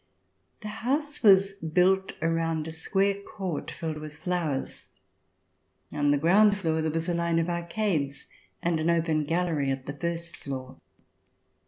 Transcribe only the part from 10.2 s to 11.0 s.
floor.